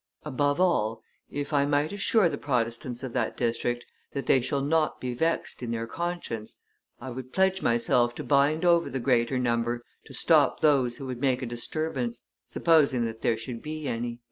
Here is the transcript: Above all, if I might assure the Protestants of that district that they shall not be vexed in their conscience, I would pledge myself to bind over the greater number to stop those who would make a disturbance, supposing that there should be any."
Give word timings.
Above 0.23 0.59
all, 0.59 1.03
if 1.29 1.53
I 1.53 1.63
might 1.67 1.93
assure 1.93 2.27
the 2.27 2.39
Protestants 2.39 3.03
of 3.03 3.13
that 3.13 3.37
district 3.37 3.85
that 4.13 4.25
they 4.25 4.41
shall 4.41 4.63
not 4.63 4.99
be 4.99 5.13
vexed 5.13 5.61
in 5.61 5.69
their 5.69 5.85
conscience, 5.85 6.55
I 6.99 7.11
would 7.11 7.31
pledge 7.31 7.61
myself 7.61 8.15
to 8.15 8.23
bind 8.23 8.65
over 8.65 8.89
the 8.89 8.99
greater 8.99 9.37
number 9.37 9.83
to 10.05 10.13
stop 10.15 10.61
those 10.61 10.97
who 10.97 11.05
would 11.05 11.21
make 11.21 11.43
a 11.43 11.45
disturbance, 11.45 12.23
supposing 12.47 13.05
that 13.05 13.21
there 13.21 13.37
should 13.37 13.61
be 13.61 13.87
any." 13.87 14.17